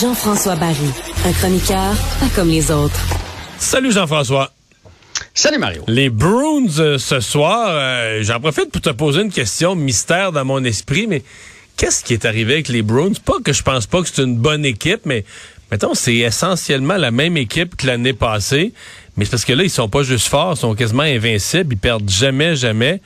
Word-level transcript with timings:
Jean-François 0.00 0.56
Barry, 0.56 0.90
un 1.26 1.32
chroniqueur 1.32 1.94
pas 2.20 2.28
comme 2.34 2.48
les 2.48 2.70
autres. 2.70 2.98
Salut 3.58 3.92
Jean-François. 3.92 4.50
Salut 5.34 5.58
Mario. 5.58 5.84
Les 5.88 6.08
Bruins 6.08 6.78
euh, 6.78 6.96
ce 6.96 7.20
soir, 7.20 7.68
euh, 7.72 8.22
j'en 8.22 8.40
profite 8.40 8.70
pour 8.70 8.80
te 8.80 8.88
poser 8.88 9.20
une 9.20 9.30
question 9.30 9.74
mystère 9.74 10.32
dans 10.32 10.46
mon 10.46 10.64
esprit, 10.64 11.06
mais 11.06 11.22
qu'est-ce 11.76 12.02
qui 12.02 12.14
est 12.14 12.24
arrivé 12.24 12.54
avec 12.54 12.68
les 12.68 12.80
Bruins? 12.80 13.12
Pas 13.26 13.40
que 13.44 13.52
je 13.52 13.62
pense 13.62 13.86
pas 13.86 14.00
que 14.00 14.08
c'est 14.08 14.22
une 14.22 14.38
bonne 14.38 14.64
équipe, 14.64 15.02
mais 15.04 15.26
mettons, 15.70 15.92
c'est 15.92 16.16
essentiellement 16.16 16.96
la 16.96 17.10
même 17.10 17.36
équipe 17.36 17.76
que 17.76 17.86
l'année 17.86 18.14
passée, 18.14 18.72
mais 19.18 19.26
c'est 19.26 19.32
parce 19.32 19.44
que 19.44 19.52
là, 19.52 19.64
ils 19.64 19.70
sont 19.70 19.90
pas 19.90 20.02
juste 20.02 20.28
forts, 20.28 20.54
ils 20.56 20.60
sont 20.60 20.74
quasiment 20.74 21.02
invincibles, 21.02 21.74
ils 21.74 21.78
perdent 21.78 22.08
jamais, 22.08 22.56
jamais. 22.56 23.02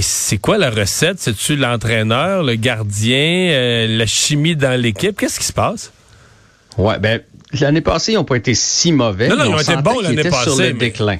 C'est 0.00 0.38
quoi 0.38 0.56
la 0.56 0.70
recette? 0.70 1.20
C'est-tu 1.20 1.56
l'entraîneur, 1.56 2.42
le 2.42 2.54
gardien, 2.54 3.50
euh, 3.50 3.98
la 3.98 4.06
chimie 4.06 4.56
dans 4.56 4.80
l'équipe? 4.80 5.14
Qu'est-ce 5.18 5.38
qui 5.38 5.46
se 5.46 5.52
passe? 5.52 5.92
Ouais, 6.78 6.98
ben, 6.98 7.20
l'année 7.60 7.80
passée, 7.80 8.12
ils 8.12 8.16
n'ont 8.16 8.24
pas 8.24 8.36
été 8.36 8.54
si 8.54 8.92
mauvais. 8.92 9.28
Non, 9.28 9.36
non, 9.36 9.44
ils 9.44 9.54
ont 9.54 9.58
été 9.58 9.76
bons 9.76 10.00
l'année 10.00 10.22
passée. 10.22 10.50
sur 10.50 10.58
le 10.58 10.72
déclin. 10.72 11.18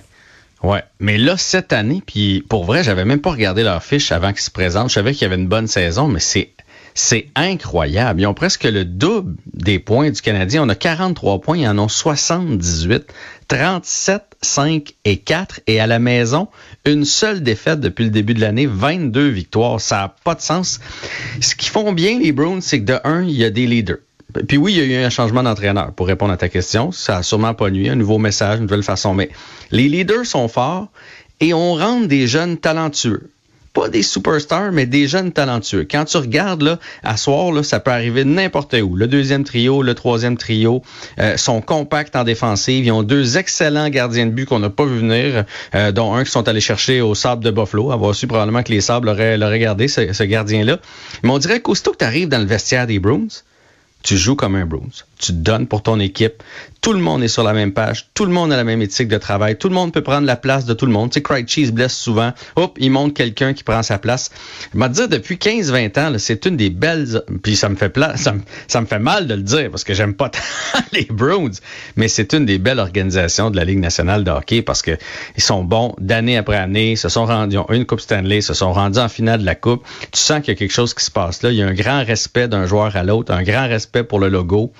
Ouais, 0.62 0.82
mais 1.00 1.18
là 1.18 1.36
cette 1.36 1.72
année, 1.72 2.02
puis 2.04 2.44
pour 2.48 2.64
vrai, 2.64 2.82
j'avais 2.82 3.04
même 3.04 3.20
pas 3.20 3.30
regardé 3.30 3.62
leur 3.62 3.82
fiche 3.82 4.10
avant 4.10 4.32
qu'ils 4.32 4.40
se 4.40 4.50
présentent. 4.50 4.88
Je 4.88 4.94
savais 4.94 5.12
qu'il 5.12 5.22
y 5.22 5.24
avait 5.26 5.40
une 5.40 5.48
bonne 5.48 5.66
saison, 5.66 6.08
mais 6.08 6.20
c'est 6.20 6.50
c'est 6.94 7.26
incroyable. 7.34 8.22
Ils 8.22 8.26
ont 8.26 8.32
presque 8.32 8.64
le 8.64 8.86
double 8.86 9.36
des 9.52 9.78
points 9.78 10.10
du 10.10 10.22
Canadien. 10.22 10.62
On 10.64 10.68
a 10.70 10.74
43 10.74 11.42
points, 11.42 11.58
ils 11.58 11.68
en 11.68 11.78
ont 11.78 11.88
78. 11.88 13.04
37, 13.48 14.22
5 14.41 14.94
et 15.04 15.18
4. 15.18 15.60
Et 15.66 15.78
à 15.78 15.86
la 15.86 15.98
maison, 15.98 16.48
une 16.86 17.04
seule 17.04 17.42
défaite 17.42 17.80
depuis 17.80 18.04
le 18.04 18.10
début 18.10 18.32
de 18.32 18.41
l'année, 18.41 18.64
22 18.64 19.28
victoires. 19.28 19.78
Ça 19.78 19.96
n'a 19.96 20.14
pas 20.24 20.34
de 20.34 20.41
sens. 20.41 20.80
Ce 21.42 21.54
qu'ils 21.54 21.68
font 21.68 21.92
bien, 21.92 22.18
les 22.18 22.32
Browns, 22.32 22.62
c'est 22.62 22.80
que 22.80 22.86
de 22.86 22.98
un, 23.04 23.22
il 23.24 23.36
y 23.36 23.44
a 23.44 23.50
des 23.50 23.66
leaders. 23.66 23.98
Puis 24.48 24.56
oui, 24.56 24.74
il 24.74 24.78
y 24.78 24.94
a 24.94 25.00
eu 25.00 25.05
un 25.05 25.10
changement 25.10 25.42
d'entraîneur 25.42 25.92
pour 25.92 26.06
répondre 26.06 26.32
à 26.32 26.36
ta 26.36 26.48
question. 26.48 26.92
Ça 26.92 27.19
a 27.19 27.22
sûrement 27.22 27.55
pas 27.55 27.70
nuit, 27.70 27.88
un 27.88 27.94
nouveau 27.94 28.19
message, 28.19 28.58
une 28.58 28.64
nouvelle 28.64 28.82
façon. 28.82 29.14
Mais 29.14 29.30
les 29.70 29.88
leaders 29.88 30.27
sont 30.27 30.48
forts 30.48 30.88
et 31.41 31.55
on 31.55 31.74
rentre 31.74 32.08
des 32.08 32.27
jeunes 32.27 32.58
talentueux 32.58 33.30
pas 33.77 33.91
des 33.91 34.02
superstars, 34.02 34.72
mais 34.72 34.86
des 34.86 35.06
jeunes 35.06 35.32
talentueux. 35.32 35.86
Quand 35.88 36.06
tu 36.06 36.16
regardes, 36.16 36.62
là, 36.62 36.78
à 37.02 37.19
soir, 37.19 37.52
là, 37.52 37.62
ça 37.62 37.78
peut 37.78 37.91
arriver 37.91 38.24
n'importe 38.24 38.72
où. 38.72 38.97
Le 38.97 39.06
deuxième 39.06 39.44
trio, 39.44 39.82
le 39.82 39.94
troisième 39.94 40.38
trio 40.38 40.82
euh, 41.19 41.36
sont 41.36 41.60
compacts 41.60 42.16
en 42.16 42.24
défensive. 42.24 42.86
Ils 42.86 42.91
ont 42.91 43.02
deux 43.02 43.36
excellents 43.36 43.91
gardiens 43.91 44.24
de 44.24 44.30
but 44.30 44.47
qu'on 44.47 44.60
n'a 44.60 44.70
pas 44.70 44.86
vu 44.86 45.00
venir, 45.00 45.44
euh, 45.74 45.92
dont 45.92 46.14
un 46.14 46.24
qui 46.24 46.30
sont 46.30 46.48
allés 46.48 46.62
chercher 46.62 47.02
au 47.02 47.14
sable 47.14 47.44
de 47.44 47.50
Buffalo. 47.50 47.92
Avoir 47.92 48.14
su 48.14 48.27
probablement 48.27 48.62
que 48.62 48.72
les 48.72 48.80
sables 48.80 49.08
l'auraient 49.08 49.58
gardé, 49.58 49.88
ce, 49.88 50.10
ce 50.10 50.22
gardien-là. 50.22 50.78
Mais 51.22 51.28
on 51.28 51.38
dirait 51.38 51.60
qu'aussitôt 51.60 51.93
que 51.93 51.98
tu 51.98 52.04
arrives 52.06 52.28
dans 52.31 52.41
le 52.41 52.47
vestiaire 52.47 52.87
des 52.87 52.98
Bruins, 52.98 53.28
tu 54.06 54.17
joues 54.17 54.37
comme 54.37 54.55
un 54.55 54.65
Bruins. 54.65 54.87
Tu 55.19 55.33
te 55.33 55.39
donnes 55.39 55.67
pour 55.67 55.83
ton 55.83 55.99
équipe. 55.99 56.41
Tout 56.81 56.93
le 56.93 57.00
monde 57.00 57.25
est 57.25 57.28
sur 57.28 57.43
la 57.43 57.53
même 57.53 57.72
page. 57.72 58.09
Tout 58.15 58.25
le 58.25 58.31
monde 58.31 58.53
a 58.53 58.56
la 58.56 58.62
même 58.62 58.81
éthique 58.81 59.09
de 59.09 59.19
travail. 59.19 59.59
Tout 59.59 59.69
le 59.69 59.75
monde 59.75 59.93
peut 59.93 60.03
prendre 60.03 60.28
la 60.28 60.37
place 60.37 60.65
de 60.65 60.75
tout 60.75 60.87
le 60.87 60.93
monde. 60.93 61.11
Tu 61.11 61.15
sais, 61.15 61.22
Craig 61.22 61.49
Cheese 61.49 61.72
blesse 61.72 61.97
souvent. 61.97 62.33
Hop, 62.55 62.77
il 62.78 62.93
montre 62.93 63.15
quelqu'un 63.15 63.53
qui 63.53 63.65
prend 63.65 63.83
sa 63.83 63.99
place. 63.99 64.31
Je 64.72 64.78
vais 64.78 64.89
te 64.89 64.93
dire, 64.93 65.09
depuis 65.09 65.34
15-20 65.34 65.99
ans, 65.99 66.15
c'est 66.19 66.47
une 66.47 66.56
des 66.56 66.71
belles... 66.71 67.21
Puis 67.43 67.56
ça 67.56 67.69
me 67.69 67.75
fait 67.75 67.93
ça, 68.15 68.33
me, 68.33 68.43
ça 68.69 68.81
me 68.81 68.87
fait 68.87 69.00
mal 69.00 69.27
de 69.27 69.34
le 69.34 69.43
dire 69.43 69.71
parce 69.72 69.83
que 69.83 69.93
j'aime 69.93 70.15
pas 70.15 70.28
tant 70.28 70.38
les 70.93 71.09
Bruins. 71.11 71.50
Mais 71.97 72.06
c'est 72.06 72.33
une 72.33 72.47
des 72.47 72.59
belles 72.59 72.78
organisations 72.78 73.50
de 73.50 73.56
la 73.56 73.65
Ligue 73.65 73.81
nationale 73.81 74.23
de 74.23 74.31
hockey 74.31 74.62
parce 74.62 74.83
que 74.83 74.97
ils 75.37 75.43
sont 75.43 75.65
bons 75.65 75.97
d'année 75.99 76.37
après 76.37 76.59
année. 76.59 76.94
Se 76.94 77.09
sont 77.09 77.27
rendus, 77.27 77.56
ils 77.56 77.59
ont 77.59 77.71
une 77.71 77.87
Coupe 77.87 78.00
Stanley, 78.00 78.41
se 78.41 78.55
sont 78.55 78.73
rendus 78.73 79.00
en 79.00 79.09
finale 79.09 79.41
de 79.41 79.47
la 79.47 79.56
Coupe. 79.56 79.84
Tu 80.12 80.21
sens 80.21 80.38
qu'il 80.43 80.55
y 80.55 80.56
a 80.56 80.59
quelque 80.59 80.73
chose 80.73 80.94
qui 80.94 81.05
se 81.05 81.11
passe 81.11 81.43
là. 81.43 81.50
Il 81.50 81.56
y 81.56 81.62
a 81.62 81.67
un 81.67 81.75
grand 81.75 82.05
respect 82.05 82.47
d'un 82.47 82.67
joueur 82.67 82.94
à 82.94 83.03
l'autre, 83.03 83.33
un 83.33 83.43
grand 83.43 83.67
respect 83.67 83.95
pour 84.04 84.20
le 84.20 84.28
logo. 84.28 84.72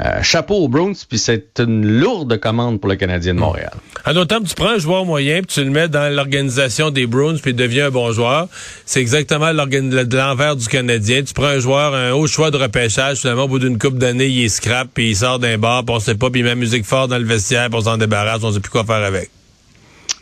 Euh, 0.00 0.22
chapeau 0.22 0.56
aux 0.56 0.68
Bruins, 0.68 0.92
puis 1.08 1.18
c'est 1.18 1.60
une 1.60 1.86
lourde 1.86 2.38
commande 2.38 2.80
pour 2.80 2.90
le 2.90 2.96
Canadien 2.96 3.34
de 3.34 3.38
Montréal. 3.38 3.72
À 4.04 4.12
d'autres 4.12 4.34
tu 4.44 4.54
prends 4.54 4.70
un 4.70 4.78
joueur 4.78 5.04
moyen, 5.04 5.38
puis 5.38 5.46
tu 5.46 5.64
le 5.64 5.70
mets 5.70 5.88
dans 5.88 6.12
l'organisation 6.12 6.90
des 6.90 7.06
Bruins, 7.06 7.36
puis 7.40 7.52
il 7.52 7.56
devient 7.56 7.82
un 7.82 7.90
bon 7.90 8.10
joueur. 8.12 8.48
C'est 8.86 9.00
exactement 9.00 9.52
l'envers 9.52 10.56
du 10.56 10.66
Canadien. 10.66 11.22
Tu 11.22 11.32
prends 11.32 11.46
un 11.46 11.60
joueur, 11.60 11.94
un 11.94 12.12
haut 12.12 12.26
choix 12.26 12.50
de 12.50 12.56
repêchage, 12.56 13.18
finalement, 13.18 13.44
au 13.44 13.48
bout 13.48 13.60
d'une 13.60 13.78
coupe 13.78 13.98
d'années, 13.98 14.26
il 14.26 14.44
est 14.44 14.48
scrap, 14.48 14.88
puis 14.92 15.10
il 15.10 15.16
sort 15.16 15.38
d'un 15.38 15.58
bar, 15.58 15.84
puis 15.84 15.94
on 15.94 16.00
sait 16.00 16.16
pas, 16.16 16.30
puis 16.30 16.40
il 16.40 16.44
met 16.44 16.56
musique 16.56 16.84
fort 16.84 17.06
dans 17.06 17.18
le 17.18 17.24
vestiaire, 17.24 17.68
puis 17.68 17.78
on 17.78 17.82
s'en 17.82 17.96
débarrasse, 17.96 18.42
on 18.42 18.52
sait 18.52 18.60
plus 18.60 18.70
quoi 18.70 18.84
faire 18.84 18.96
avec. 18.96 19.30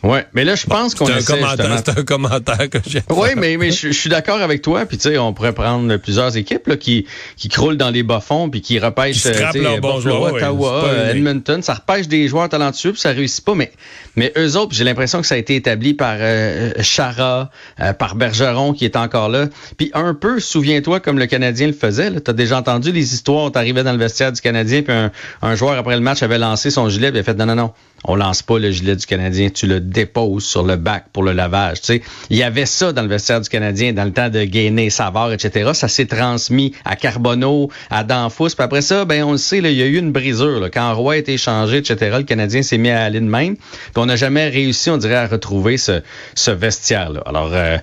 Oui, 0.03 0.19
mais 0.33 0.43
là, 0.43 0.55
je 0.55 0.65
pense 0.65 0.95
qu'on 0.95 1.05
C'est 1.05 1.89
un 1.89 2.03
commentaire 2.03 2.69
que 2.69 2.77
j'ai. 2.85 3.01
Oui, 3.09 3.29
mais, 3.37 3.55
mais 3.55 3.71
je, 3.71 3.89
suis 3.91 4.09
d'accord 4.09 4.41
avec 4.41 4.61
toi. 4.61 4.85
Puis 4.85 4.97
tu 4.97 5.09
sais, 5.09 5.17
on 5.17 5.31
pourrait 5.31 5.53
prendre 5.53 5.95
plusieurs 5.95 6.35
équipes 6.35 6.67
là, 6.67 6.75
qui, 6.75 7.05
qui 7.37 7.47
croulent 7.47 7.77
dans 7.77 7.89
les 7.89 8.03
bas-fonds 8.03 8.49
puis 8.49 8.59
qui 8.59 8.79
repêchent 8.79 9.25
euh, 9.25 9.79
Ottawa, 9.81 10.91
Edmonton. 11.09 11.61
Ça 11.61 11.75
repêche 11.75 12.09
des 12.09 12.27
joueurs 12.27 12.49
talentueux 12.49 12.91
puis 12.91 12.99
ça 12.99 13.11
réussit 13.11 13.45
pas. 13.45 13.55
Mais, 13.55 13.71
mais 14.17 14.33
eux 14.37 14.57
autres, 14.57 14.73
j'ai 14.73 14.83
l'impression 14.83 15.21
que 15.21 15.27
ça 15.27 15.35
a 15.35 15.37
été 15.37 15.55
établi 15.55 15.93
par 15.93 16.17
euh, 16.19 16.71
Chara, 16.81 17.49
euh, 17.79 17.93
par 17.93 18.15
Bergeron 18.15 18.73
qui 18.73 18.83
est 18.83 18.97
encore 18.97 19.29
là. 19.29 19.47
Puis 19.77 19.89
un 19.93 20.13
peu, 20.13 20.41
souviens-toi, 20.41 20.99
comme 20.99 21.17
le 21.17 21.27
Canadien 21.27 21.67
le 21.67 21.73
faisait. 21.73 22.11
Tu 22.19 22.29
as 22.29 22.33
déjà 22.33 22.57
entendu 22.57 22.91
les 22.91 23.13
histoires. 23.13 23.53
Tu 23.53 23.57
arrivais 23.57 23.83
dans 23.83 23.93
le 23.93 23.99
vestiaire 23.99 24.33
du 24.33 24.41
Canadien 24.41 24.81
puis 24.81 24.93
un, 24.93 25.11
un 25.41 25.55
joueur 25.55 25.77
après 25.77 25.95
le 25.95 26.01
match 26.01 26.23
avait 26.23 26.39
lancé 26.39 26.71
son 26.71 26.89
gilet 26.89 27.09
il 27.13 27.17
a 27.17 27.23
fait 27.23 27.35
non, 27.35 27.45
non, 27.45 27.55
non 27.55 27.73
on 28.05 28.15
lance 28.15 28.41
pas 28.41 28.59
le 28.59 28.71
gilet 28.71 28.95
du 28.95 29.05
Canadien, 29.05 29.49
tu 29.49 29.67
le 29.67 29.79
déposes 29.79 30.43
sur 30.43 30.63
le 30.63 30.75
bac 30.75 31.05
pour 31.13 31.23
le 31.23 31.31
lavage. 31.31 31.81
Tu 31.81 31.85
sais, 31.85 32.01
il 32.29 32.37
y 32.37 32.43
avait 32.43 32.65
ça 32.65 32.91
dans 32.91 33.01
le 33.01 33.07
vestiaire 33.07 33.41
du 33.41 33.49
Canadien 33.49 33.93
dans 33.93 34.03
le 34.03 34.11
temps 34.11 34.29
de 34.29 34.43
Gainé, 34.43 34.89
Savard, 34.89 35.31
etc. 35.31 35.71
Ça 35.73 35.87
s'est 35.87 36.05
transmis 36.05 36.73
à 36.85 36.95
Carbonneau, 36.95 37.69
à 37.89 38.03
Danfous. 38.03 38.49
Puis 38.49 38.63
après 38.63 38.81
ça, 38.81 39.05
ben 39.05 39.23
on 39.23 39.33
le 39.33 39.37
sait, 39.37 39.59
il 39.59 39.71
y 39.71 39.81
a 39.81 39.85
eu 39.85 39.97
une 39.97 40.11
brisure. 40.11 40.59
Là. 40.59 40.69
Quand 40.69 40.93
Roy 40.93 41.13
a 41.13 41.17
été 41.17 41.37
changé, 41.37 41.77
etc., 41.77 42.17
le 42.17 42.23
Canadien 42.23 42.61
s'est 42.61 42.77
mis 42.77 42.89
à 42.89 43.03
aller 43.03 43.19
de 43.19 43.25
même. 43.25 43.55
Puis 43.55 43.93
on 43.95 44.05
n'a 44.05 44.15
jamais 44.15 44.49
réussi, 44.49 44.89
on 44.89 44.97
dirait, 44.97 45.15
à 45.15 45.27
retrouver 45.27 45.77
ce, 45.77 46.01
ce 46.35 46.51
vestiaire-là. 46.51 47.23
Alors, 47.25 47.51
euh, 47.53 47.77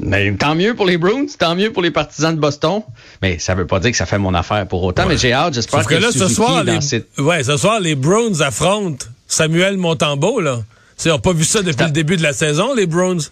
mais 0.00 0.32
tant 0.32 0.54
mieux 0.54 0.74
pour 0.74 0.86
les 0.86 0.96
Bruins, 0.96 1.26
tant 1.38 1.54
mieux 1.54 1.72
pour 1.72 1.82
les 1.82 1.90
partisans 1.90 2.34
de 2.34 2.40
Boston. 2.40 2.82
Mais 3.22 3.38
ça 3.38 3.54
veut 3.54 3.66
pas 3.66 3.80
dire 3.80 3.90
que 3.90 3.96
ça 3.96 4.06
fait 4.06 4.18
mon 4.18 4.34
affaire 4.34 4.66
pour 4.66 4.82
autant. 4.82 5.06
Mais 5.06 5.18
j'ai 5.18 5.32
hâte, 5.32 5.54
j'espère 5.54 5.84
que, 5.84 5.94
que 5.94 6.00
là, 6.00 6.10
ce 6.10 6.28
soir, 6.28 6.64
les... 6.64 6.78
ouais, 7.18 7.44
ce 7.44 7.56
soir, 7.56 7.80
les 7.80 7.94
Bruins 7.94 8.40
affrontent 8.40 9.06
Samuel 9.30 9.78
Montembeau, 9.78 10.40
là. 10.40 10.64
On 11.06 11.08
n'a 11.08 11.18
pas 11.18 11.32
vu 11.32 11.44
ça 11.44 11.62
depuis 11.62 11.84
le 11.84 11.92
début 11.92 12.16
de 12.16 12.22
la 12.22 12.34
saison, 12.34 12.74
les 12.74 12.86
Browns. 12.86 13.22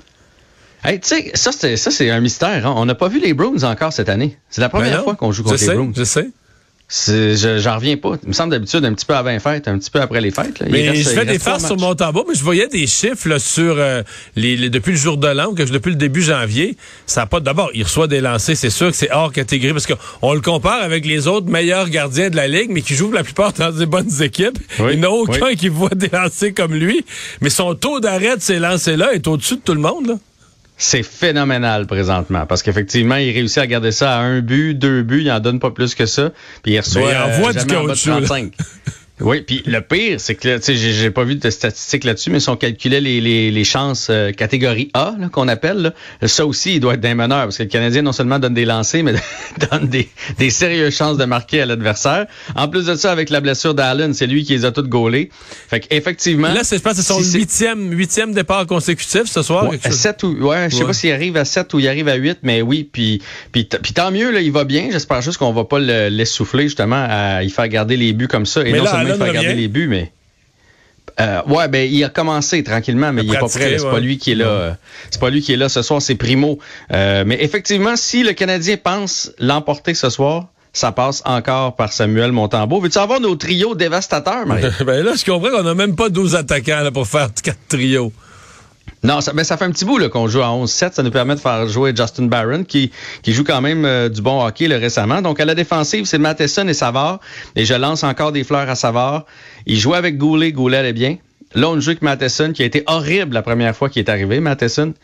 Hey, 0.85 1.01
tu 1.01 1.09
sais, 1.09 1.33
ça, 1.35 1.51
c'est 1.53 2.09
un 2.09 2.21
mystère. 2.21 2.67
Hein. 2.67 2.75
On 2.77 2.87
n'a 2.87 2.95
pas 2.95 3.09
vu 3.09 3.21
les 3.21 3.35
Browns 3.35 3.65
encore 3.65 3.93
cette 3.93 4.09
année. 4.09 4.39
C'est 4.49 4.61
la 4.61 4.69
première 4.69 5.03
fois 5.03 5.17
qu'on 5.17 5.33
joue 5.33 5.43
contre 5.43 5.61
les 5.61 5.75
Browns. 5.75 5.93
Je 5.95 6.05
sais. 6.05 6.31
J'en 6.91 7.77
reviens 7.77 7.99
pas. 7.99 8.15
Il 8.23 8.29
me 8.29 8.33
semble 8.33 8.53
d'habitude 8.53 8.83
un 8.83 8.95
petit 8.95 9.05
peu 9.05 9.15
avant 9.15 9.29
les 9.29 9.41
fêtes, 9.41 9.69
un 9.69 9.79
petit 9.79 9.91
peu 9.91 10.01
après 10.01 10.23
les 10.23 10.31
fêtes. 10.31 10.63
Mais 10.71 10.95
je 10.95 11.09
fais 11.11 11.27
des 11.27 11.39
farces 11.39 11.67
sur 11.67 11.77
mon 11.77 11.95
tambour, 11.95 12.25
mais 12.27 12.35
je 12.35 12.43
voyais 12.43 12.67
des 12.67 12.87
chiffres 12.87 13.29
là, 13.29 13.39
sur 13.39 13.77
euh, 13.79 14.03
les, 14.37 14.71
depuis 14.71 14.93
le 14.93 14.97
jour 14.97 15.19
de 15.19 15.29
l'an, 15.29 15.53
que 15.53 15.63
depuis 15.65 15.91
le 15.91 15.97
début 15.97 16.23
janvier. 16.23 16.79
Ça 17.05 17.23
a 17.23 17.27
pas 17.27 17.41
d'abord, 17.41 17.71
il 17.75 17.83
reçoit 17.83 18.07
des 18.07 18.23
lancers, 18.23 18.57
c'est 18.57 18.71
sûr 18.71 18.91
que 18.91 18.97
c'est 18.97 19.11
hors 19.11 19.33
catégorie 19.33 19.75
parce 19.75 19.87
qu'on 19.87 20.33
le 20.33 20.41
compare 20.41 20.81
avec 20.83 21.05
les 21.05 21.27
autres 21.27 21.51
meilleurs 21.51 21.91
gardiens 21.91 22.31
de 22.31 22.37
la 22.37 22.49
ligue, 22.49 22.71
mais 22.71 22.81
qui 22.81 22.95
jouent 22.95 23.13
la 23.13 23.23
plupart 23.23 23.53
dans 23.53 23.71
des 23.71 23.87
bonnes 23.87 24.23
équipes. 24.23 24.59
il 24.79 24.99
n'y 24.99 25.05
en 25.05 25.11
a 25.11 25.13
aucun 25.13 25.55
qui 25.55 25.69
voit 25.69 25.91
des 25.91 26.09
lancers 26.09 26.55
comme 26.55 26.75
lui, 26.75 27.05
mais 27.43 27.51
son 27.51 27.75
taux 27.75 28.01
d'arrêt 28.01 28.37
de 28.37 28.43
ces 28.43 28.59
lancers-là 28.59 29.13
est 29.13 29.27
au-dessus 29.29 29.57
de 29.57 29.61
tout 29.61 29.75
le 29.75 29.81
monde. 29.81 30.07
Là 30.07 30.15
c'est 30.79 31.03
phénoménal 31.03 31.87
présentement 31.87 32.47
parce 32.47 32.63
qu'effectivement, 32.63 33.17
il 33.17 33.33
réussit 33.33 33.59
à 33.59 33.67
garder 33.67 33.93
ça 33.93 34.17
à 34.17 34.21
un 34.21 34.41
but, 34.41 34.75
deux 34.75 35.03
buts, 35.03 35.23
il 35.23 35.31
en 35.31 35.41
donne 35.41 35.59
pas 35.59 35.73
plus 35.73 35.95
que 35.95 36.07
ça, 36.07 36.31
puis 36.63 36.73
il 36.73 36.79
reçoit 36.79 37.03
Mais 37.03 37.13
il 37.13 37.17
envoie 37.17 37.53
du 37.53 37.67
caoutchouc. 37.67 38.53
Oui, 39.21 39.43
puis 39.43 39.63
le 39.67 39.81
pire, 39.81 40.21
c'est 40.21 40.35
que, 40.35 40.57
tu 40.59 40.63
sais, 40.63 40.77
j'ai 40.77 41.11
pas 41.11 41.25
vu 41.25 41.35
de 41.37 41.51
statistiques 41.51 42.05
là-dessus, 42.05 42.31
mais 42.31 42.41
si 42.41 42.49
on 42.49 42.57
calculait 42.57 43.01
les, 43.01 43.21
les, 43.21 43.51
les 43.51 43.65
chances 43.65 44.09
euh, 44.11 44.33
catégorie 44.33 44.91
A, 44.95 45.15
là, 45.19 45.29
qu'on 45.29 45.49
appelle, 45.49 45.93
là, 46.23 46.29
ça 46.29 46.47
aussi, 46.47 46.75
il 46.75 46.81
doit 46.81 46.95
être 46.95 47.01
d'un 47.01 47.15
meneur, 47.15 47.45
parce 47.45 47.59
que 47.59 47.63
le 47.65 47.69
Canadien 47.69 48.03
non 48.03 48.13
seulement 48.13 48.39
donne 48.39 48.55
des 48.55 48.65
lancers, 48.65 49.03
mais 49.03 49.15
donne 49.71 49.89
des, 49.89 50.09
des 50.39 50.51
sérieuses 50.51 50.95
chances 50.97 51.17
de 51.17 51.25
marquer 51.25 51.63
à 51.63 51.67
l'adversaire. 51.67 52.27
En 52.55 52.69
plus 52.69 52.87
de 52.87 52.95
ça, 52.95 53.11
avec 53.13 53.31
la 53.31 53.41
blessure 53.41 53.75
d'Allen, 53.75 54.15
c'est 54.15 54.27
lui 54.27 54.45
qui 54.45 54.53
les 54.53 54.65
a 54.65 54.73
toutes 54.73 54.89
gaulées. 54.89 55.31
Fait 55.69 55.81
qu'effectivement... 55.81 56.53
Là, 56.53 56.65
c'est, 56.65 56.79
je 56.79 56.83
pense 56.83 56.93
que 56.95 57.03
c'est 57.03 57.13
son 57.13 57.21
si 57.21 57.39
huitième, 57.39 57.91
huitième 57.93 58.33
départ 58.33 58.67
consécutif 58.67 59.25
ce 59.27 59.43
soir. 59.43 59.69
Ouais. 59.69 59.79
7 59.91 60.23
ou 60.23 60.37
ouais, 60.49 60.69
je 60.71 60.77
sais 60.77 60.81
Ouais. 60.83 60.87
pas 60.87 60.93
s'il 60.93 61.13
arrive 61.13 61.37
à 61.37 61.45
7 61.45 61.75
ou 61.75 61.81
il 61.81 61.89
arrive 61.89 62.09
à 62.09 62.15
8, 62.15 62.39
mais 62.43 62.63
oui, 62.63 62.89
puis 62.91 63.21
puis, 63.53 63.67
tant 63.67 64.11
mieux 64.11 64.31
là, 64.31 64.41
il 64.41 64.53
va 64.53 64.65
bien. 64.65 64.89
J'espère 64.93 65.23
juste 65.23 65.39
qu'on 65.39 65.53
va 65.53 65.65
pas 65.65 65.79
le 65.81 66.09
l'essouffler 66.09 66.65
justement 66.65 67.05
à 67.09 67.43
y 67.43 67.51
faire 67.51 67.69
garder 67.69 67.97
les 67.97 68.13
buts 68.13 68.29
comme 68.29 68.47
ça 68.47 68.61
et 68.61 68.71
Mais 68.73 68.79
non 68.79 68.85
là, 68.85 68.91
seulement 68.93 69.08
y 69.08 69.08
Allen 69.11 69.37
revient. 69.37 69.55
les 69.55 69.69
buts, 69.69 69.89
mais 69.89 70.13
euh, 71.21 71.43
ouais, 71.49 71.67
ben 71.69 71.91
il 71.91 72.05
a 72.05 72.09
commencé 72.09 72.63
tranquillement, 72.63 73.13
mais 73.13 73.23
Il 73.25 73.35
est 73.35 73.39
pas 73.39 73.49
prêt. 73.49 73.77
C'est 73.79 73.85
ouais. 73.85 73.91
pas 73.91 73.99
lui 73.99 74.19
qui 74.19 74.33
est 74.33 74.35
là. 74.37 74.47
euh, 74.47 74.73
C'est 75.11 75.21
pas 75.21 75.31
lui 75.31 75.43
qui 75.43 75.53
est 75.53 75.57
là 75.57 75.69
ce 75.69 75.83
soir, 75.83 76.01
c'est 76.01 76.15
Primo. 76.15 76.59
Euh, 76.93 77.25
mais 77.27 77.43
effectivement, 77.43 77.97
si 77.97 78.23
le 78.23 78.33
Canadien 78.35 78.77
pense 78.77 79.33
l'emporter 79.39 79.95
ce 79.95 80.11
soir, 80.11 80.47
ça 80.73 80.93
passe 80.93 81.23
encore 81.25 81.75
par 81.75 81.93
Samuel 81.93 82.31
Montembeau. 82.31 82.81
Veux-tu 82.81 82.99
avoir 82.99 83.21
nos 83.21 83.35
trios 83.35 83.75
dévastateurs, 83.75 84.47
Marie? 84.47 84.63
ben 84.87 85.05
là, 85.05 85.13
je 85.17 85.25
comprends 85.25 85.51
qu'on 85.51 85.63
n'a 85.65 85.75
même 85.75 85.97
pas 85.97 86.09
12 86.09 86.37
attaquants 86.37 86.83
là, 86.83 86.93
pour 86.93 87.07
faire 87.09 87.31
quatre 87.43 87.59
trios. 87.69 88.13
Non, 89.05 89.21
ça, 89.21 89.33
ben, 89.33 89.45
ça 89.45 89.57
fait 89.57 89.65
un 89.65 89.71
petit 89.71 89.85
bout 89.85 90.09
qu'on 90.09 90.27
joue 90.27 90.43
à 90.43 90.49
11-7. 90.49 90.95
Ça 90.95 91.03
nous 91.03 91.11
permet 91.11 91.35
de 91.35 91.41
faire 91.41 91.69
jouer 91.69 91.93
Justin 91.95 92.25
Barron, 92.25 92.65
qui, 92.65 92.91
joue 93.27 93.45
quand 93.45 93.61
même 93.61 93.85
euh, 93.85 94.09
du 94.09 94.23
bon 94.23 94.45
hockey 94.45 94.67
là, 94.67 94.79
récemment. 94.79 95.23
Donc, 95.23 95.39
à 95.41 95.45
la 95.45 95.55
défensive, 95.55 96.05
c'est 96.05 96.19
Matheson 96.19 96.67
et 96.67 96.75
Savard. 96.75 97.21
Et 97.55 97.65
je 97.65 97.75
lance 97.75 98.03
encore 98.03 98.33
des 98.33 98.45
fleurs 98.45 98.69
à 98.69 98.75
Savard. 98.75 99.25
Il 99.67 99.79
jouait 99.79 99.99
avec 99.99 100.19
Goulet. 100.19 100.53
Goulet 100.53 100.79
allait 100.79 100.93
bien. 100.93 101.17
Là, 101.55 101.71
on 101.71 101.81
joue 101.81 101.91
avec 101.91 102.03
Matheson, 102.03 102.53
qui 102.53 102.63
a 102.63 102.67
été 102.67 102.83
horrible 102.87 103.35
la 103.35 103.43
première 103.43 103.75
fois 103.75 103.89
qu'il 103.89 104.01
est 104.01 104.11
arrivé, 104.11 104.41
Matheson. 104.41 104.95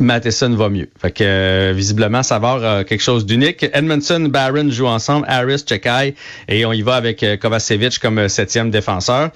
Matheson 0.00 0.50
va 0.50 0.68
mieux. 0.70 0.88
Fait 1.00 1.12
que 1.12 1.24
euh, 1.24 1.72
visiblement, 1.74 2.22
Savard 2.22 2.64
a 2.64 2.84
quelque 2.84 3.02
chose 3.02 3.26
d'unique. 3.26 3.64
Edmondson, 3.72 4.28
Barron 4.28 4.70
jouent 4.70 4.86
ensemble, 4.86 5.24
Harris, 5.28 5.64
Chekai, 5.68 6.14
et 6.48 6.64
on 6.64 6.72
y 6.72 6.82
va 6.82 6.94
avec 6.94 7.22
euh, 7.22 7.36
Kovacevic 7.36 7.98
comme 7.98 8.28
septième 8.28 8.70
défenseur. 8.70 9.30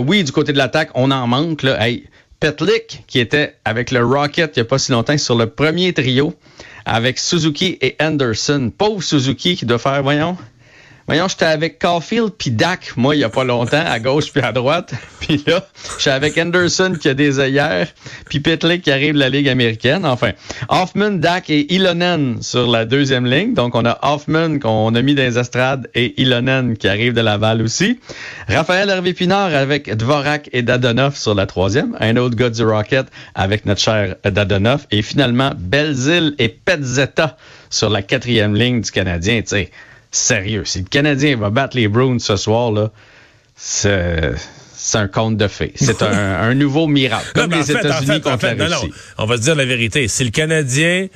Oui, 0.00 0.24
du 0.24 0.32
côté 0.32 0.52
de 0.52 0.58
l'attaque, 0.58 0.90
on 0.94 1.10
en 1.10 1.26
manque. 1.26 1.62
Là. 1.62 1.86
Hey, 1.86 2.04
Petlik, 2.40 3.04
qui 3.06 3.20
était 3.20 3.56
avec 3.64 3.90
le 3.90 4.04
Rocket 4.04 4.56
il 4.56 4.60
n'y 4.60 4.66
a 4.66 4.68
pas 4.68 4.78
si 4.78 4.92
longtemps, 4.92 5.16
sur 5.16 5.36
le 5.36 5.46
premier 5.46 5.92
trio, 5.92 6.34
avec 6.84 7.18
Suzuki 7.18 7.78
et 7.80 7.96
Anderson. 8.00 8.70
Pauvre 8.76 9.02
Suzuki 9.02 9.56
qui 9.56 9.66
doit 9.66 9.78
faire, 9.78 10.02
voyons, 10.02 10.36
voyons, 11.06 11.28
j'étais 11.28 11.44
avec 11.44 11.78
Caulfield 11.78 12.32
puis 12.38 12.50
Dak, 12.50 12.92
moi, 12.96 13.14
il 13.14 13.18
n'y 13.18 13.24
a 13.24 13.28
pas 13.28 13.44
longtemps, 13.44 13.84
à 13.84 13.98
gauche 14.00 14.32
puis 14.32 14.42
à 14.42 14.52
droite. 14.52 14.92
Puis 15.24 15.42
là, 15.46 15.66
j'étais 15.96 16.10
avec 16.10 16.36
Anderson 16.36 16.96
qui 17.00 17.08
a 17.08 17.14
des 17.14 17.38
œillères, 17.38 17.88
puis 18.28 18.40
Petlik 18.40 18.82
qui 18.82 18.90
arrive 18.90 19.14
de 19.14 19.18
la 19.18 19.30
Ligue 19.30 19.48
américaine. 19.48 20.04
Enfin, 20.04 20.32
Hoffman, 20.68 21.12
Dak 21.12 21.48
et 21.48 21.72
Ilonen 21.72 22.42
sur 22.42 22.66
la 22.66 22.84
deuxième 22.84 23.24
ligne. 23.24 23.54
Donc, 23.54 23.74
on 23.74 23.86
a 23.86 23.98
Hoffman 24.02 24.58
qu'on 24.58 24.94
a 24.94 25.00
mis 25.00 25.14
dans 25.14 25.22
les 25.22 25.38
estrades 25.38 25.88
et 25.94 26.20
Ilonen 26.20 26.76
qui 26.76 26.88
arrive 26.88 27.14
de 27.14 27.22
Laval 27.22 27.62
aussi. 27.62 28.00
Raphaël 28.48 28.90
Hervé 28.90 29.14
Pinard 29.14 29.54
avec 29.54 29.90
Dvorak 29.96 30.50
et 30.52 30.60
Dadonov 30.60 31.16
sur 31.16 31.34
la 31.34 31.46
troisième. 31.46 31.96
Un 32.00 32.18
autre 32.18 32.36
gars 32.36 32.50
du 32.50 32.62
Rocket 32.62 33.06
avec 33.34 33.64
notre 33.64 33.80
cher 33.80 34.16
Dadonov. 34.24 34.86
Et 34.90 35.00
finalement, 35.00 35.52
Belzile 35.56 36.34
et 36.38 36.50
Petzetta 36.50 37.38
sur 37.70 37.88
la 37.88 38.02
quatrième 38.02 38.54
ligne 38.54 38.82
du 38.82 38.90
Canadien. 38.90 39.40
Tu 39.40 39.48
sais, 39.48 39.70
sérieux, 40.14 40.64
si 40.64 40.78
le 40.78 40.84
Canadien 40.84 41.36
va 41.36 41.50
battre 41.50 41.76
les 41.76 41.88
Bruins 41.88 42.18
ce 42.18 42.36
soir, 42.36 42.70
là, 42.72 42.90
c'est 43.56 44.32
c'est 44.76 44.98
un 44.98 45.08
conte 45.08 45.36
de 45.36 45.48
fées. 45.48 45.72
C'est 45.76 46.02
un, 46.02 46.40
un 46.40 46.54
nouveau 46.54 46.86
miracle. 46.86 47.30
Comme 47.34 47.50
les 47.50 47.74
en 47.74 47.78
États-Unis 47.78 48.16
en 48.16 48.20
contre 48.20 48.40
fait, 48.40 48.54
la 48.54 48.64
non, 48.68 48.70
non, 48.74 48.80
Russie. 48.82 48.92
on 49.18 49.24
va 49.26 49.36
se 49.36 49.42
dire 49.42 49.54
la 49.54 49.64
vérité. 49.64 50.08
Si 50.08 50.24
le 50.24 50.30
Canadien 50.30 51.06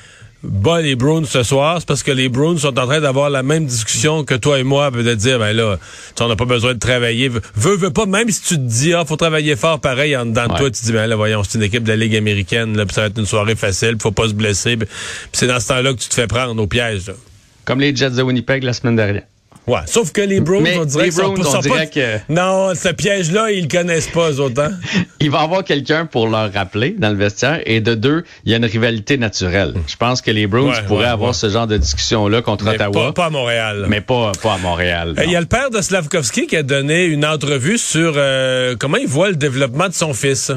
bat 0.43 0.81
les 0.81 0.95
Bruins 0.95 1.25
ce 1.27 1.43
soir, 1.43 1.77
c'est 1.81 1.87
parce 1.89 2.03
que 2.05 2.13
les 2.13 2.29
Bruins 2.29 2.57
sont 2.57 2.79
en 2.79 2.87
train 2.87 3.01
d'avoir 3.01 3.29
la 3.29 3.43
même 3.43 3.67
discussion 3.67 4.25
que 4.25 4.35
toi 4.35 4.59
et 4.61 4.63
moi, 4.63 4.91
de 4.91 5.15
dire, 5.15 5.39
ben 5.39 5.53
là, 5.53 5.77
tu 5.77 5.83
sais, 6.17 6.25
on 6.25 6.29
n'a 6.29 6.37
pas 6.37 6.45
besoin 6.45 6.75
de 6.75 6.79
travailler. 6.79 7.29
Veux, 7.29 7.77
veux 7.77 7.91
pas, 7.91 8.07
même 8.07 8.31
si 8.31 8.41
tu 8.43 8.55
te 8.55 8.61
dis, 8.61 8.95
ah, 8.95 9.05
faut 9.05 9.17
travailler 9.17 9.57
fort 9.57 9.81
pareil 9.81 10.17
en 10.17 10.25
dedans 10.27 10.47
de 10.47 10.53
Ouais. 10.53 10.59
toi, 10.59 10.71
tu 10.71 10.81
te 10.81 10.87
dis, 10.87 10.93
ben 10.93 11.07
là, 11.07 11.17
voyons, 11.17 11.43
c'est 11.45 11.59
une 11.59 11.65
équipe 11.65 11.83
de 11.83 11.89
la 11.91 11.97
Ligue 11.97 12.17
américaine, 12.17 12.77
là, 12.77 12.87
puis 12.87 12.95
ça 12.95 13.01
va 13.03 13.07
être 13.09 13.19
une 13.19 13.27
soirée 13.27 13.57
facile, 13.57 13.97
faut 14.01 14.13
pas 14.13 14.29
se 14.29 14.33
blesser. 14.35 14.77
Puis 14.77 14.89
c'est 15.33 15.49
dans 15.49 15.59
ce 15.61 15.69
temps-là 15.69 15.93
que 15.93 15.99
tu 15.99 16.09
te 16.09 16.15
fais 16.15 16.27
prendre 16.29 16.63
au 16.63 16.67
piège, 16.69 17.09
là. 17.09 17.15
Comme 17.69 17.81
les 17.81 17.95
Jets 17.95 18.11
de 18.11 18.23
Winnipeg 18.23 18.63
la 18.65 18.73
semaine 18.73 18.97
dernière. 18.97 19.25
Ouais, 19.67 19.81
sauf 19.85 20.13
que 20.13 20.23
les 20.23 20.41
Browns, 20.41 20.67
on 20.81 20.85
dirait 20.87 21.05
les 21.05 21.11
qu'ils 21.11 21.13
sont 21.21 21.23
Browns, 21.35 21.43
pas- 21.43 21.49
on 21.49 21.53
sont 21.53 21.59
dirait 21.61 21.79
pas- 21.81 21.87
que- 21.87 22.33
Non, 22.33 22.73
ce 22.75 22.89
piège-là, 22.89 23.51
ils 23.51 23.65
le 23.65 23.69
connaissent 23.69 24.07
pas, 24.09 24.41
autres, 24.41 24.63
hein? 24.63 24.71
Il 25.21 25.31
va 25.31 25.41
y 25.41 25.45
avoir 25.45 25.63
quelqu'un 25.63 26.07
pour 26.07 26.27
leur 26.29 26.51
rappeler 26.51 26.97
dans 26.99 27.11
le 27.11 27.17
vestiaire. 27.17 27.61
Et 27.67 27.83
de 27.83 27.95
deux, 27.95 28.25
il 28.47 28.53
y 28.53 28.55
a 28.55 28.57
une 28.57 28.65
rivalité 28.65 29.19
naturelle. 29.19 29.75
Je 29.87 29.97
pense 29.97 30.23
que 30.23 30.31
les 30.31 30.47
Bruins 30.47 30.71
Ouais, 30.71 30.83
pourraient 30.87 31.01
ouais, 31.05 31.11
avoir 31.11 31.31
ouais. 31.33 31.35
ce 31.35 31.51
genre 31.51 31.67
de 31.67 31.77
discussion-là 31.77 32.41
contre 32.41 32.65
Mais 32.65 32.77
Ottawa. 32.77 32.93
pas, 33.09 33.13
pas 33.13 33.27
à 33.27 33.31
Montréal. 33.31 33.85
mais 33.91 34.01
pas, 34.01 34.33
pas 34.43 34.55
à 34.55 34.59
Montréal. 34.59 35.13
Euh, 35.19 35.25
Il 35.27 35.31
y 35.33 35.37
a 35.37 35.41
le 35.41 35.47
père 35.47 35.69
de 35.69 35.83
Slavkovski 35.83 36.47
qui 36.47 36.57
a 36.57 36.63
donné 36.63 37.05
une 37.05 37.27
entrevue 37.27 37.77
sur 37.77 38.15
euh, 38.17 38.75
comment 38.79 38.97
il 38.97 39.07
voit 39.09 39.29
le 39.29 39.37
développement 39.37 39.89
de 39.89 39.95
son 39.95 40.15
fils. 40.15 40.51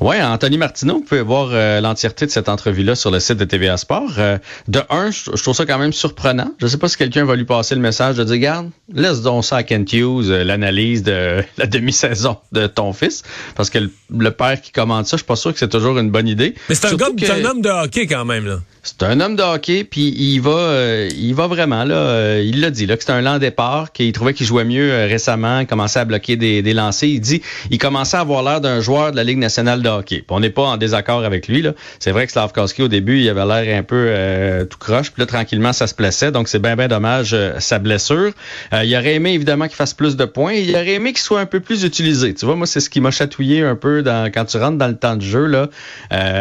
Ouais, 0.00 0.22
Anthony 0.22 0.56
Martineau, 0.56 0.94
vous 0.94 1.00
pouvez 1.04 1.20
voir 1.20 1.50
euh, 1.52 1.82
l'entièreté 1.82 2.24
de 2.24 2.30
cette 2.30 2.48
entrevue-là 2.48 2.94
sur 2.94 3.10
le 3.10 3.20
site 3.20 3.36
de 3.36 3.44
TVA 3.44 3.76
Sport. 3.76 4.12
Euh, 4.16 4.38
de 4.66 4.80
un, 4.88 5.10
je, 5.10 5.30
je 5.34 5.42
trouve 5.42 5.54
ça 5.54 5.66
quand 5.66 5.78
même 5.78 5.92
surprenant. 5.92 6.54
Je 6.58 6.66
sais 6.68 6.78
pas 6.78 6.88
si 6.88 6.96
quelqu'un 6.96 7.26
va 7.26 7.36
lui 7.36 7.44
passer 7.44 7.74
le 7.74 7.82
message 7.82 8.16
de 8.16 8.24
dire, 8.24 8.38
garde, 8.38 8.70
laisse 8.90 9.20
donc 9.20 9.44
ça 9.44 9.56
à 9.58 9.62
Kent 9.62 9.92
Hughes, 9.92 10.30
euh, 10.30 10.42
l'analyse 10.42 11.02
de 11.02 11.42
la 11.58 11.66
demi-saison 11.66 12.38
de 12.52 12.66
ton 12.66 12.94
fils. 12.94 13.22
Parce 13.56 13.68
que 13.68 13.78
le, 13.78 13.90
le 14.16 14.30
père 14.30 14.58
qui 14.62 14.72
commande 14.72 15.04
ça, 15.04 15.18
je 15.18 15.22
suis 15.22 15.26
pas 15.26 15.36
sûr 15.36 15.52
que 15.52 15.58
c'est 15.58 15.68
toujours 15.68 15.98
une 15.98 16.10
bonne 16.10 16.28
idée. 16.28 16.54
Mais 16.70 16.74
c'est 16.76 16.86
un, 16.86 16.94
gars, 16.94 17.08
c'est 17.18 17.26
que- 17.26 17.32
un 17.32 17.44
homme 17.44 17.60
de 17.60 17.68
hockey 17.68 18.06
quand 18.06 18.24
même. 18.24 18.46
Là. 18.46 18.60
C'est 18.82 19.02
un 19.02 19.20
homme 19.20 19.36
de 19.36 19.42
hockey, 19.42 19.84
puis 19.84 20.14
il 20.16 20.38
va, 20.40 20.52
euh, 20.52 21.08
il 21.14 21.34
va 21.34 21.46
vraiment 21.48 21.84
là. 21.84 21.96
euh, 21.96 22.42
il 22.42 22.62
l'a 22.62 22.70
dit 22.70 22.86
là 22.86 22.96
que 22.96 23.02
c'était 23.02 23.12
un 23.12 23.20
lent 23.20 23.38
départ, 23.38 23.92
qu'il 23.92 24.10
trouvait 24.12 24.32
qu'il 24.32 24.46
jouait 24.46 24.64
mieux 24.64 24.90
euh, 24.90 25.06
récemment, 25.06 25.60
il 25.60 25.66
commençait 25.66 25.98
à 25.98 26.06
bloquer 26.06 26.36
des, 26.36 26.62
des 26.62 26.72
lancers. 26.72 27.10
Il 27.10 27.20
dit, 27.20 27.42
il 27.70 27.76
commençait 27.76 28.16
à 28.16 28.20
avoir 28.20 28.42
l'air 28.42 28.62
d'un 28.62 28.80
joueur 28.80 29.10
de 29.10 29.16
la 29.16 29.24
Ligue 29.24 29.36
nationale 29.36 29.82
de 29.82 29.88
hockey. 29.90 30.16
Puis 30.16 30.26
on 30.30 30.40
n'est 30.40 30.48
pas 30.48 30.62
en 30.62 30.78
désaccord 30.78 31.24
avec 31.24 31.46
lui 31.46 31.60
là. 31.60 31.74
C'est 31.98 32.10
vrai 32.10 32.24
que 32.24 32.32
Slavkowski 32.32 32.82
au 32.82 32.88
début, 32.88 33.20
il 33.20 33.28
avait 33.28 33.44
l'air 33.44 33.78
un 33.78 33.82
peu 33.82 34.06
euh, 34.08 34.64
tout 34.64 34.78
croche, 34.78 35.10
puis 35.10 35.20
là 35.20 35.26
tranquillement 35.26 35.74
ça 35.74 35.86
se 35.86 35.94
plaçait. 35.94 36.32
Donc 36.32 36.48
c'est 36.48 36.58
bien 36.58 36.74
bien 36.74 36.88
dommage 36.88 37.36
sa 37.58 37.78
blessure. 37.78 38.32
Il 38.72 38.96
aurait 38.96 39.14
aimé 39.14 39.34
évidemment 39.34 39.66
qu'il 39.66 39.76
fasse 39.76 39.92
plus 39.92 40.16
de 40.16 40.24
points. 40.24 40.54
Il 40.54 40.74
aurait 40.74 40.94
aimé 40.94 41.12
qu'il 41.12 41.20
soit 41.20 41.40
un 41.40 41.46
peu 41.46 41.60
plus 41.60 41.84
utilisé. 41.84 42.32
Tu 42.32 42.46
vois, 42.46 42.56
moi 42.56 42.66
c'est 42.66 42.80
ce 42.80 42.88
qui 42.88 43.02
m'a 43.02 43.10
chatouillé 43.10 43.62
un 43.62 43.76
peu 43.76 44.02
dans, 44.02 44.30
quand 44.32 44.46
tu 44.46 44.56
rentres 44.56 44.78
dans 44.78 44.88
le 44.88 44.96
temps 44.96 45.16
de 45.16 45.22
jeu 45.22 45.44
là. 45.44 45.68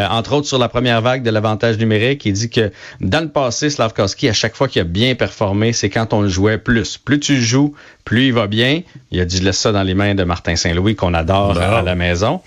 Entre 0.09 0.31
autres 0.31 0.47
sur 0.47 0.57
la 0.57 0.69
première 0.69 1.01
vague 1.01 1.21
de 1.21 1.29
l'avantage 1.29 1.77
numérique, 1.77 2.28
il 2.29 2.33
dit 2.33 2.49
que 2.49 2.71
dans 3.01 3.21
le 3.21 3.29
passé, 3.29 3.69
Slavkowski, 3.69 4.29
à 4.29 4.33
chaque 4.33 4.55
fois 4.55 4.67
qu'il 4.67 4.81
a 4.81 4.85
bien 4.85 5.15
performé, 5.15 5.73
c'est 5.73 5.89
quand 5.89 6.13
on 6.13 6.21
le 6.21 6.29
jouait 6.29 6.57
plus. 6.57 6.97
Plus 6.97 7.19
tu 7.19 7.41
joues, 7.41 7.73
plus 8.05 8.27
il 8.27 8.33
va 8.33 8.47
bien. 8.47 8.81
Il 9.11 9.19
a 9.19 9.25
dit, 9.25 9.39
laisse 9.41 9.57
ça 9.57 9.71
dans 9.71 9.83
les 9.83 9.93
mains 9.93 10.15
de 10.15 10.23
Martin 10.23 10.55
Saint-Louis, 10.55 10.95
qu'on 10.95 11.13
adore 11.13 11.57
à 11.59 11.81
la 11.81 11.95
maison. 11.95 12.41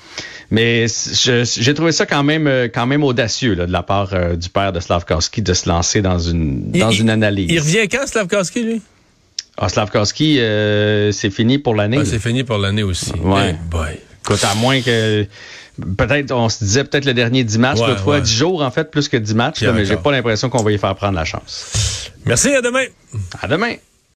Mais 0.51 0.87
j'ai 0.87 1.75
trouvé 1.75 1.93
ça 1.93 2.05
quand 2.05 2.23
même, 2.23 2.47
euh, 2.47 2.69
quand 2.69 2.87
même 2.87 3.03
audacieux 3.03 3.55
là, 3.55 3.65
de 3.65 3.73
la 3.73 3.83
part 3.83 4.11
euh, 4.13 4.37
du 4.37 4.51
père 4.51 4.71
de 4.71 4.81
Slavkowski 4.81 5.41
de 5.41 5.55
se 5.55 5.67
lancer 5.67 6.03
dans 6.03 6.19
une, 6.19 6.71
dans 6.73 6.91
une 6.91 7.09
analyse. 7.09 7.51
Il 7.51 7.59
revient 7.59 7.89
quand, 7.91 8.07
Slavkovski, 8.07 8.63
lui? 8.63 8.83
Ah, 9.57 9.71
Slavkowski, 9.71 10.41
euh, 10.41 11.11
c'est 11.11 11.31
fini 11.31 11.57
pour 11.57 11.75
l'année. 11.75 11.99
Ah, 12.01 12.05
c'est 12.05 12.19
fini 12.19 12.45
pour 12.45 12.59
l'année 12.59 12.83
aussi. 12.83 13.13
Ouais. 13.19 13.49
Hey 13.49 13.55
boy. 13.71 13.99
Écoute, 14.25 14.45
à 14.45 14.55
moins 14.55 14.81
que. 14.83 15.27
Peut-être, 15.97 16.33
on 16.33 16.49
se 16.49 16.59
disait 16.65 16.85
peut-être 16.85 17.07
le 17.07 17.15
dernier 17.15 17.45
10 17.45 17.59
matchs, 17.59 17.81
Ouais, 17.81 17.89
l'autre 17.89 18.03
fois 18.03 18.17
ouais. 18.17 18.23
10 18.23 18.35
jours 18.35 18.63
en 18.63 18.71
fait, 18.71 18.91
plus 18.91 19.09
que 19.09 19.17
10 19.17 19.35
matchs, 19.35 19.63
là, 19.63 19.73
mais 19.73 19.85
j'ai 19.85 19.97
pas 19.97 20.11
l'impression 20.13 20.51
qu'on 20.51 20.63
va 20.63 20.71
y 20.73 20.79
faire 20.79 20.95
prendre 20.95 21.15
la 21.15 21.25
chance. 21.25 22.11
Merci, 22.27 22.55
à 22.55 22.61
demain. 22.61 22.85
À 23.41 23.49
demain! 23.49 23.75